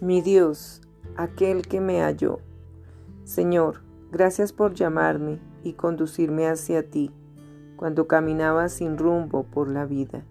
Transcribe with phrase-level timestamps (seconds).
[0.00, 0.80] Mi Dios,
[1.16, 2.38] aquel que me halló.
[3.24, 3.82] Señor,
[4.12, 7.10] gracias por llamarme y conducirme hacia ti
[7.74, 10.24] cuando caminaba sin rumbo por la vida.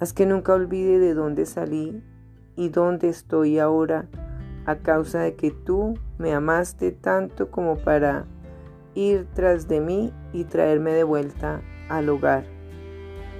[0.00, 2.02] Haz que nunca olvide de dónde salí
[2.56, 4.08] y dónde estoy ahora
[4.64, 8.26] a causa de que tú me amaste tanto como para
[8.96, 12.44] ir tras de mí y traerme de vuelta al hogar.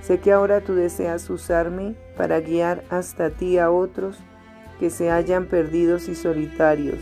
[0.00, 4.22] Sé que ahora tú deseas usarme para guiar hasta ti a otros
[4.78, 6.98] que se hallan perdidos y solitarios,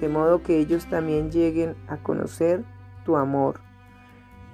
[0.00, 2.64] de modo que ellos también lleguen a conocer
[3.04, 3.60] tu amor.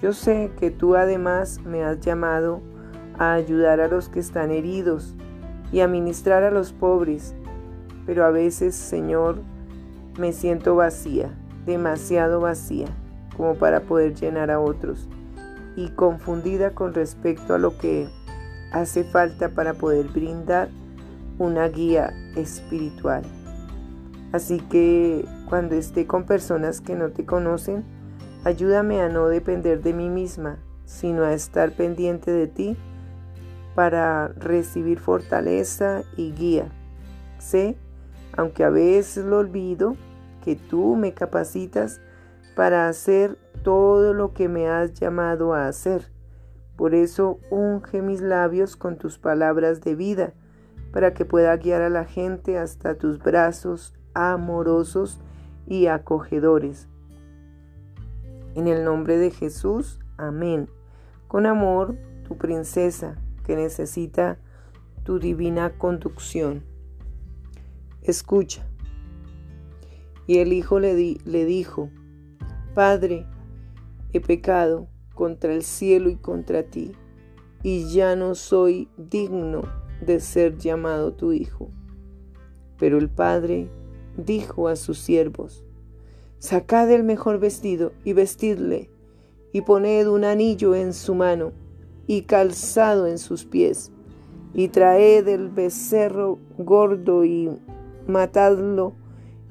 [0.01, 2.62] Yo sé que tú además me has llamado
[3.19, 5.14] a ayudar a los que están heridos
[5.73, 7.34] y a ministrar a los pobres,
[8.06, 9.42] pero a veces, Señor,
[10.19, 11.30] me siento vacía,
[11.66, 12.87] demasiado vacía,
[13.37, 15.09] como para poder llenar a otros,
[15.77, 18.09] y confundida con respecto a lo que
[18.73, 20.69] hace falta para poder brindar
[21.40, 23.22] una guía espiritual.
[24.30, 27.82] Así que cuando esté con personas que no te conocen,
[28.44, 32.77] ayúdame a no depender de mí misma, sino a estar pendiente de ti
[33.74, 36.69] para recibir fortaleza y guía.
[37.38, 37.77] Sé,
[38.36, 39.97] aunque a veces lo olvido,
[40.44, 42.02] que tú me capacitas
[42.54, 46.12] para hacer todo lo que me has llamado a hacer.
[46.77, 50.34] Por eso unge mis labios con tus palabras de vida
[50.92, 55.20] para que pueda guiar a la gente hasta tus brazos amorosos
[55.66, 56.88] y acogedores.
[58.55, 60.69] En el nombre de Jesús, amén.
[61.28, 64.38] Con amor, tu princesa, que necesita
[65.05, 66.64] tu divina conducción.
[68.02, 68.66] Escucha.
[70.27, 71.91] Y el hijo le, le dijo,
[72.75, 73.27] Padre,
[74.12, 76.92] he pecado contra el cielo y contra ti,
[77.62, 79.62] y ya no soy digno
[80.05, 81.70] de ser llamado tu hijo.
[82.79, 83.69] Pero el padre
[84.17, 85.65] dijo a sus siervos,
[86.39, 88.91] Sacad el mejor vestido y vestidle,
[89.53, 91.53] y poned un anillo en su mano
[92.06, 93.93] y calzado en sus pies,
[94.55, 97.50] y traed el becerro gordo y
[98.06, 98.94] matadlo,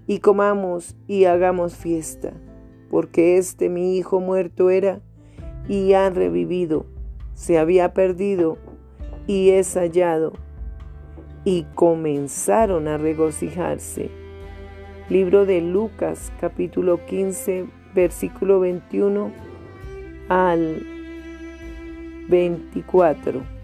[0.08, 2.34] y comamos y hagamos fiesta,
[2.90, 5.02] porque este mi hijo muerto era
[5.68, 6.88] y ha revivido,
[7.36, 8.58] se había perdido
[9.30, 10.34] y es hallado.
[11.46, 14.10] Y comenzaron a regocijarse.
[15.08, 19.32] Libro de Lucas capítulo 15 versículo 21
[20.30, 20.84] al
[22.28, 23.59] 24.